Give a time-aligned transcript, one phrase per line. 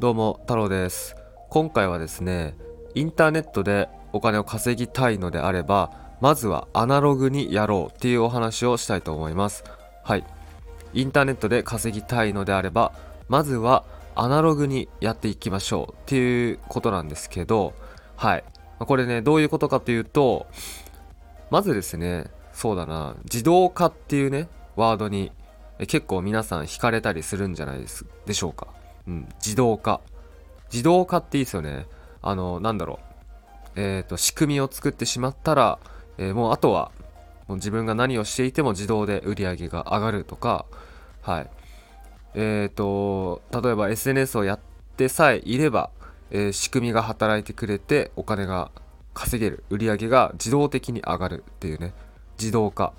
[0.00, 1.14] どうも太郎です。
[1.50, 2.56] 今回はですね
[2.94, 5.92] インターネットでお金を稼ぎたいのであれば
[6.22, 9.62] まずはアナログにやろうっていうお話をしたいと思います。
[10.02, 10.24] はい。
[10.94, 12.94] インターネットで稼ぎたいのであれば
[13.28, 13.84] まずは
[14.14, 17.74] アナログにやっていきましょうっていうことなんですけど
[18.16, 18.44] はい。
[18.78, 20.46] これねどういうことかというと
[21.50, 22.24] まずですね
[22.54, 25.30] そうだな自動化っていうねワードに
[25.80, 28.68] 結構皆さん惹かれたりするんじゃないですでしょうか、
[29.06, 30.00] うん、自動化。
[30.72, 31.86] 自動化っていいですよね。
[32.22, 33.00] あのなんだろ
[33.76, 33.80] う。
[33.80, 35.78] えっ、ー、と仕組みを作ってしまったら、
[36.18, 36.92] えー、もうあとは
[37.48, 40.66] もう自分が何をしていても自動で売り上げが上がるとか
[41.22, 41.50] はい。
[42.34, 44.60] えっ、ー、と例えば SNS をやっ
[44.96, 45.90] てさえいれば、
[46.30, 48.70] え仕組みが働いてくれてお金が
[49.14, 49.64] 稼げる。
[49.70, 51.92] 売り上げが自動的に上がるっていうね。
[52.38, 52.92] 自動化。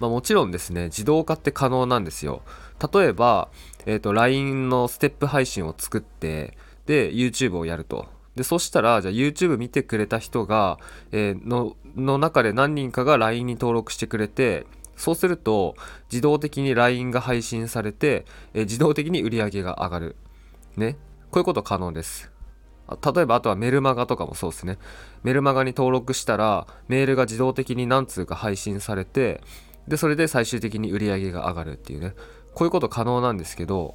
[0.00, 2.42] まあ、もちろんですね自動化って可能なんですよ。
[2.92, 3.48] 例えば、
[3.86, 8.06] えーと、LINE のステップ配信を作ってで YouTube をやると。
[8.36, 10.78] でそしたらじゃあ YouTube 見てくれた人が、
[11.10, 14.64] えー、のの中で何人かが LINE に登録してくれて
[14.96, 15.74] そうすると
[16.10, 20.16] 自動的に LINE が配信されて、えー、自動的に売り上げが上がる。
[20.76, 20.96] ね。
[21.30, 22.30] こういうこと可能です。
[23.14, 24.78] 例えばあとはメルマガとかもそうですね。
[25.22, 29.42] メルマガに登録したらメールが自動的に何通か配信されて
[29.88, 32.14] でそれで最終的に売り上げが上がるっていうね。
[32.54, 33.94] こういうこと可能なんですけど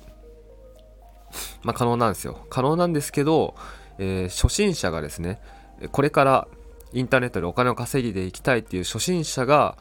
[1.64, 2.46] まあ可能なんですよ。
[2.50, 3.56] 可能なんですけど、
[3.98, 5.42] えー、初心者がですね
[5.92, 6.48] これから
[6.94, 9.78] インターネットでお金を稼いでいきたいっていう初心者が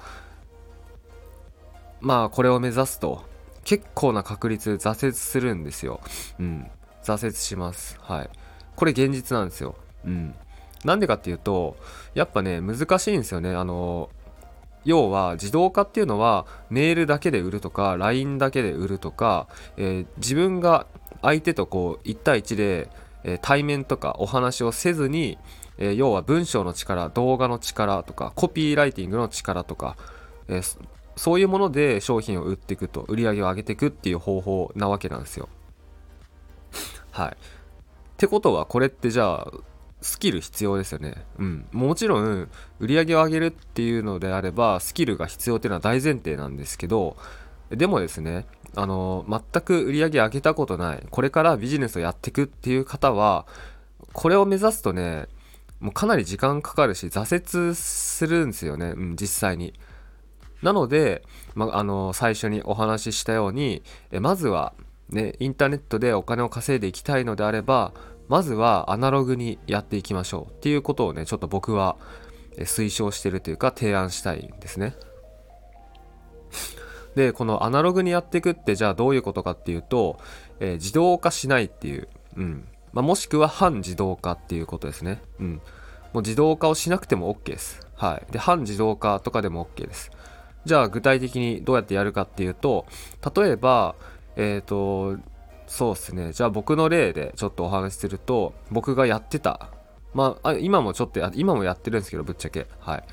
[2.01, 3.25] まあこれを目指すと
[3.65, 6.01] 結構な確率挫折するんですよ。
[6.39, 6.71] うん。
[7.05, 7.99] 挫折します。
[8.01, 8.31] はい。
[8.77, 9.77] これ現実なんですよ。
[10.05, 10.35] うん。
[10.85, 11.77] なんでかっていうと
[12.15, 13.55] やっぱね難しいんですよね。
[13.55, 14.11] あの
[14.85, 20.87] 要は自動化っていうのはメールだけで売るとか LINE だけで売るとか、えー、自分が
[21.23, 22.91] 相手とこう1対1で、
[23.25, 25.39] えー、対面とかお話をせずに、
[25.79, 29.97] えー、要は文章の力動画の力とかコピーライティングの力とか、
[30.49, 30.61] え
[31.17, 35.49] そういうもので商品を売っていくと売り上げを上げていくっていう方法なわけなんですよ。
[37.11, 37.29] はい。
[37.29, 37.35] っ
[38.17, 39.53] てことはこれってじゃあ
[40.03, 41.25] スキル必要ですよね。
[41.39, 41.67] うん。
[41.73, 42.49] もちろん、
[42.81, 47.17] 売り上げを上げるっていうのであれば、スキルが必要っていうのは大前提なんですけど、
[47.71, 53.47] でもですね、あの、全く売り上げ上げたことない、これからビジネスをやっていくっていう方は、
[54.13, 55.29] これを目指すとね、
[55.81, 59.73] もうかなり時間かかるし、挫折するんですよね、うん、実際に。
[60.63, 61.23] なので、
[61.55, 64.75] まあの、最初にお話ししたように、えまずは、
[65.09, 67.93] ね、インターネットでお金を稼いでいきたいのであれば、
[68.33, 71.99] まずはアナログにやっていきましょうっていうことをねちょっと僕は
[72.57, 74.97] 推奨してるというか提案したいんですね。
[77.15, 80.19] でこのアナログにやっていくってじゃあどういうことかっていうと、
[80.61, 82.67] えー、自動化しないっていう、うん。
[82.95, 85.53] まあ、もしくは反自動化っていうことですね、うん、
[86.15, 90.11] もう自動化をしなくても OK です、はい、で反自動化とかでも OK です。
[90.65, 92.87] じゃあ具体的にどうやってやるかっていうと
[93.37, 93.95] 例えば
[94.37, 95.21] えっ、ー、と
[95.73, 96.33] そうですね。
[96.35, 99.71] じゃあ僕の例でちょっとお話しすると僕がやってた
[100.13, 102.67] まあ今もちょっと今もやってるんですけどぶっちゃけ。
[102.79, 103.05] はい。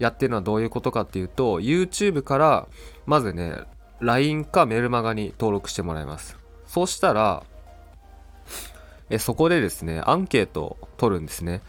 [0.00, 2.66] やってるのはどういうことかっていうと YouTube から
[3.06, 3.54] まずね
[4.00, 6.36] LINE かメルマガに登録してもらいます。
[6.66, 7.44] そうしたら
[9.08, 11.62] えそこでですねアンケートを取るんですね。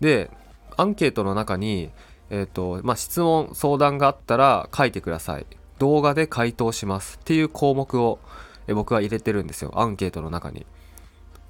[0.00, 0.28] で
[0.76, 1.92] アンケートの中に
[2.30, 5.46] えっ、ー、とまあ質問相談があったら書いてください。
[5.78, 8.18] 動画で回答しますっていう項目を
[8.72, 9.72] 僕は入れてるんですよ。
[9.74, 10.64] アンケートの中に、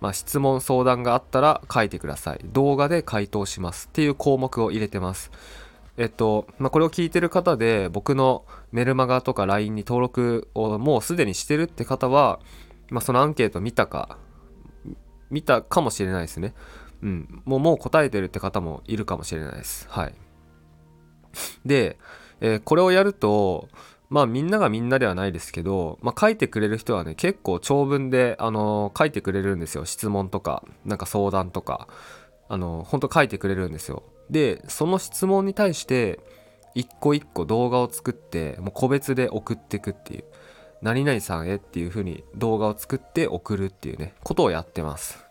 [0.01, 2.41] まあ、質問相談があったら書いてください。
[2.45, 5.31] 動画で回答しますっていう項目を入れてます。
[5.97, 12.41] えっと、まあ、これを聞いてる方で僕のメルマガとか LINE に登録をもうすでにしてるって方は、
[12.91, 14.19] まあ、そのアンケート見たか
[15.31, 16.55] 見たかもしれないですね。
[17.03, 19.87] うん、もうもう答えてるって方もいるかもしれないです。
[19.91, 20.15] はい。
[21.65, 21.99] で、
[22.41, 23.69] えー、これをやると、
[24.09, 29.85] まあみんながみんなではないですけど、まあ、書いてくれる人はね結構長文で、あのー、書いてくれるんですよ。
[29.85, 31.89] 質問とかなんか相談とか。
[32.47, 34.03] あのー、ほんと書いてくれるんですよ。
[34.31, 36.21] でその質問に対して
[36.75, 40.25] 一個一個動画を作ってもう個別で送っていくっていう。
[40.83, 45.25] 何々さんへっていう風に動画を作って送るっていうねことをやってます。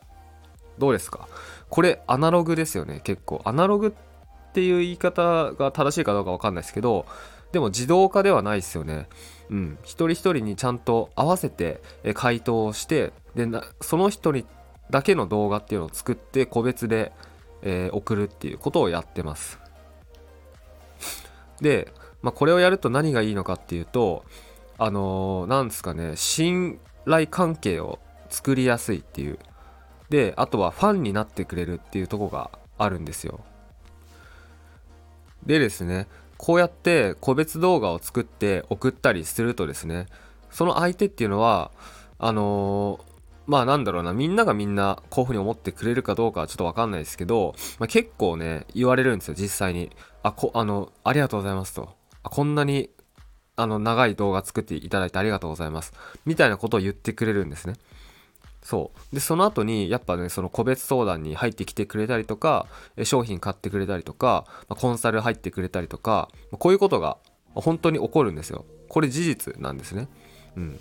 [0.79, 1.27] どうですか？
[1.69, 3.39] これアナログですよね結構。
[3.45, 7.05] アナログっていう言い方が正しいかどうかわかんないですけど
[7.53, 9.07] でも自動化ではないですよね。
[9.49, 11.81] うん、一人一人にちゃんと合わせて
[12.15, 13.47] 回答をしてで
[13.79, 14.45] その人に
[14.89, 17.13] だけの動画っていうのを作って個別で、
[17.61, 19.59] えー、送るっていうことをやってます。
[21.61, 24.25] で、まあ、これをやると何がいいのかっていうと
[24.79, 29.37] あのー、なんですかね信頼関係を作りやすいっていう
[30.09, 33.41] であとはファンになってくれるっていうとこがあるんですよ
[35.45, 36.07] でですね
[36.43, 40.07] こうやって個別動画を作って送ったりするとですね
[40.51, 41.71] その相手っていうのは
[42.19, 43.03] あのー、
[43.47, 49.89] まあなんだろうなみんながみんなこういうふうに思ってくれるかどうかはちょっとわかんないですけど、まあ、結構ね言われるんですよ実際に。
[50.21, 51.95] あこあのありがとうございますと。
[52.23, 52.89] あこんなに
[53.55, 55.93] あの長い動画作っていただいてありがとうございます。
[56.25, 57.75] みたいなことを言ってくれるんですね。
[58.63, 59.15] そう。
[59.15, 62.65] でその後にやっぱねその個別相談に入ってきてくれたりとか
[63.03, 67.17] 商品買ってくれたりとかコンサル入ってくれたりとかこういうことが
[67.53, 68.65] 本当に起こるんですよ。
[68.87, 70.07] これ事実なんですね。
[70.55, 70.79] うん。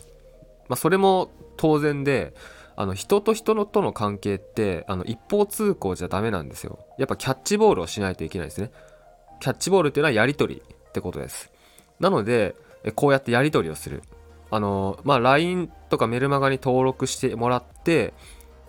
[0.68, 2.34] まあ、それも当然で
[2.76, 6.78] あの人と人のとの関係ってあの一方通行じゃダメなんですよ。
[6.98, 8.70] やっぱキャッチボールをしないといけないですね。
[9.40, 11.50] キャッチボールっていうのはやり取りってことです。
[12.00, 12.54] なので
[12.94, 14.02] こうやってやり取りをする。
[14.52, 18.12] あのまあ LINE とかメルマガに登録してもらって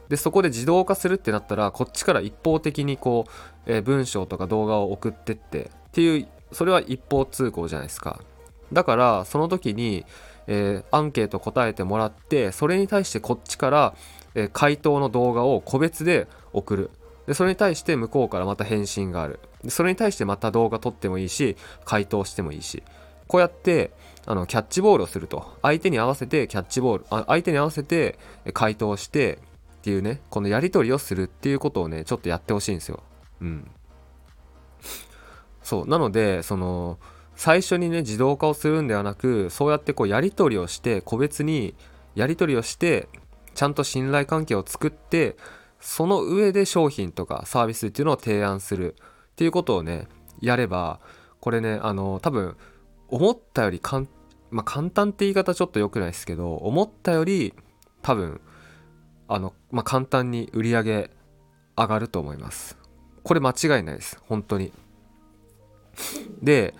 [0.08, 3.32] でそこで自動化するってなったらこっちから一方的にこう、
[3.66, 8.22] えー、文章とか動画を送ってってっていうそれは一方通行じゃないですか。
[8.72, 10.06] だからその時に、
[10.48, 13.94] えー、アンケート答えてもらってそれに対してこっちから、
[14.36, 16.92] えー、回答の動画を個別で送る。
[17.28, 19.42] でそれに対して向こうからまた返信がある。
[19.66, 22.84] でそれに対してまた動画撮ってもいいし回答してもいいし。
[23.34, 23.90] こうやって
[24.28, 25.58] あのキャッチボールをすると。
[25.64, 28.20] 相手に合わせてキャッチボールあ相手に合わせて
[28.54, 29.40] 回答して
[29.78, 33.02] っていうねこのやり取りをするっていうことをねちょっとやってほしいんですよ。
[33.42, 33.72] うん。
[35.64, 35.88] そう。
[35.88, 37.00] なのでその
[37.36, 41.74] 最初にね自動化をするんではなくそうやってこうやり取りをして個別に
[42.14, 43.10] やり取りをして
[43.56, 45.38] ちゃんと信頼関係を作って
[45.80, 48.94] その上で商品とかサービスっていうのを提案する
[49.32, 50.08] っていうことをね
[50.40, 51.00] やれば
[51.40, 52.56] これねあの多分
[53.10, 54.08] 思ったよりかん、
[54.52, 57.54] まあ、簡単って言い方ちょっと良くないですけど思ったより
[58.02, 58.42] 多分
[59.28, 61.12] あの、まあ、簡単に売り上げ
[61.78, 62.78] 上がると思います。
[63.24, 64.20] これ間違いないです。
[64.28, 64.74] 本当に。
[66.42, 66.74] で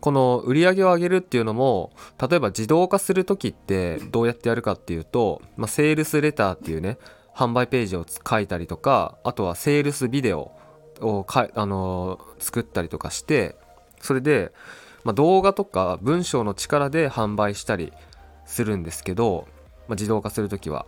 [0.00, 6.98] この売り上げを上げるっていうのも例えば自動化する時ってどうやってやるかっていうと、まあ、セールスレターっていうね
[7.34, 10.52] 販売ページを書いたりとかあとはセールスビデオ
[11.00, 13.56] をか、あのー、作ったりとかして
[14.00, 14.52] それで、
[15.08, 17.94] まあ、動画とか文章の力で販売したり
[18.44, 19.48] するんですけど、
[19.88, 20.84] まあ、自動化する時は。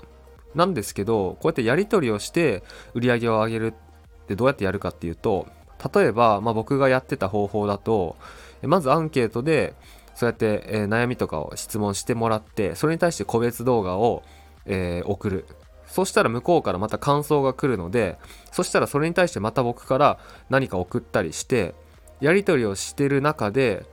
[0.54, 2.62] なんですけどこうやってやり取りをして
[2.92, 5.46] 売り上げを上げるってどうやってやるかっていうと
[5.94, 8.16] 例えば、まあ、僕がやってた方法だと
[8.62, 9.74] まずアンケートで
[10.14, 14.22] そうやって、え、悩みとかを質問してもらってそれに対して個別動画を、
[14.66, 15.46] えー、送る。
[15.86, 18.18] そしたら向こうからまた感想が来るので
[18.52, 20.18] そしたらそれに対してまた僕から
[20.50, 21.74] 何か送ったりして
[22.20, 23.86] やり取りをしてる中で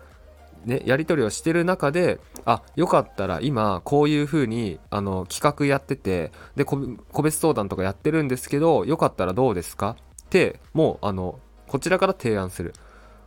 [0.68, 6.78] ね、やり取りをしてる中であよかったら今こういう風にあに企画やっててで個
[7.24, 9.96] 別相談とかやってるんですけどよかったらどうですか？
[10.24, 12.74] ってもうあのこちらから提案する。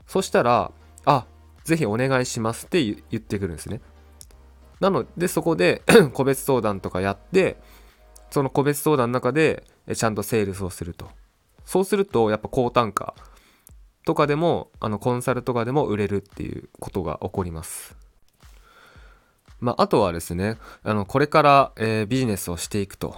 [0.07, 0.71] そしたら
[1.07, 1.25] あ
[1.65, 3.81] ぜひお願いしますって言ってくるんですね。
[4.79, 5.83] なのでそこで
[6.13, 7.57] 個別相談とかやって
[8.31, 9.65] その個別相談の中で
[9.95, 11.09] ちゃんとセールスをすると。
[11.65, 13.15] そうするとやっぱ高単価
[14.11, 17.95] とかでもあのコンサルとかでも売れるっていうことが起こります。
[19.61, 23.15] まあ、あとはですねあのこれから、えー、ビジネスをしていくと。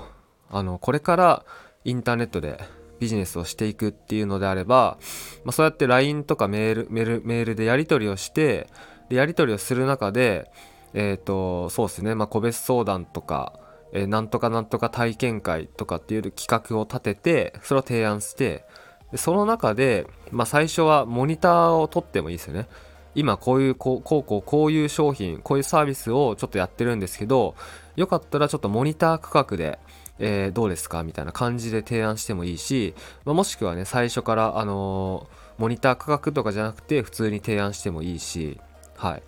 [0.51, 1.47] あのこれから
[1.85, 2.61] インターネットで
[3.01, 4.99] ビジネスをしていくっていうのであれば、
[5.45, 8.69] まあ、そうやって LINE とかメールメールメールでやり取りをして
[9.09, 10.51] でやり取りをする中で
[10.93, 13.59] えっ、ー、とそうですね、まあ、個別相談とか、
[13.93, 18.67] え、なんとかなんとか体験会とかっていう企画を立ててそれを提案して
[19.13, 22.67] でその中で、まあ、最初はモニターを取ってもいいですよね。
[23.15, 27.55] 今こういうこうこうこうこういう商品こういうサービスをちょっとやってるんですけど
[27.95, 29.79] よかったらちょっとモニター価格で
[30.19, 31.03] えー、どうですか？
[31.03, 38.61] みたいな感じで提案してもいいし、まあ、もしくはね最初から、あのー、モニター価格とかじゃなくて普通に提案してもいいし、
[38.97, 39.23] はい、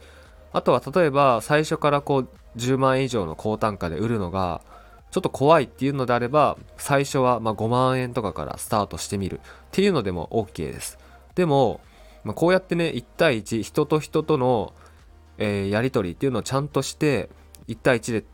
[0.53, 4.61] あとは例えば最初からこう10万円以上の高単価で売るのが
[5.15, 9.41] ちょっと怖いっていうのであれば最初はま5万円とかからスタートしてみるっ
[9.71, 10.99] ていうのでも OK です。
[11.37, 11.81] でも、
[12.25, 14.75] まあ、こうやってね1対1人と人との、
[15.39, 17.31] えー、やり取りっていうのをちゃんとして
[17.69, 18.25] 1対1で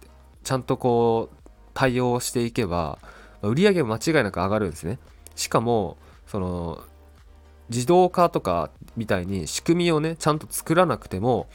[0.42, 2.98] ちゃんとこう対応していけば
[3.42, 4.98] 売り上げも間違いなく上がるんですね。
[5.34, 6.82] しかもその
[7.68, 11.46] 自動化とかみたいに仕組みをねちゃんと作らなくても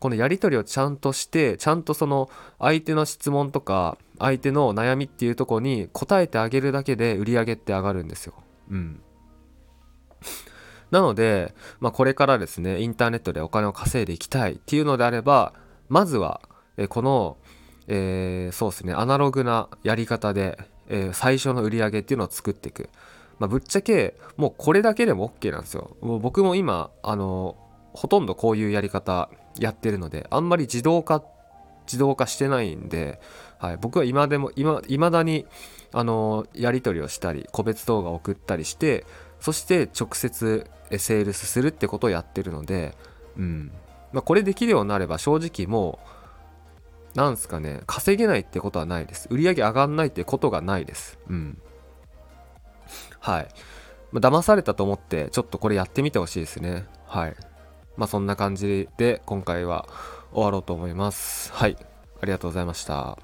[0.00, 8.34] このやり取りをちゃんとしてちゃんとその相手の質問とか相手の悩みっていうとこに答えてあげるだけで売り上げって上がるんですよ。
[8.70, 9.02] うん。
[10.90, 15.54] なので、まあ、これからですねインターネットでお金を稼いでいきたいっていうのであれば
[15.88, 16.42] まずは
[16.76, 17.38] えこの
[17.88, 20.58] えー、そうですねアナログなやり方で
[20.92, 22.90] えー、最初の売り上げっていうのを作っていく。
[23.38, 25.96] まあ、ぶっちゃけもうこれだけでも OK なんですよ。
[26.00, 27.56] もう僕も今あの
[27.92, 31.26] ほとんどこういうやり方やってるのであんまり自動化っ
[31.86, 33.20] 自動化してないんで、
[33.58, 35.46] はい、僕は今でも今未だに
[35.92, 39.04] あのやり取りをしたり個別動画を送ったりして
[39.40, 42.96] そして直接セールスするってことをやってるので、
[43.36, 43.72] うん。
[44.12, 45.98] まあ、これできるようになれば正直も
[47.14, 49.26] うなんすかね稼げないってことはないです。
[49.30, 51.18] 売り上げ上がんないってことがないです。
[51.28, 51.58] うん。
[53.20, 53.48] はい、
[54.12, 56.86] まあ、騙されたと思ってちょっとこれやってみてほしいですね。
[57.06, 57.36] はい。
[57.96, 59.86] まあそんな感じで今回は
[60.32, 61.52] 終わろうと思います。
[61.52, 61.76] はい。
[62.20, 63.18] ありがとうございました。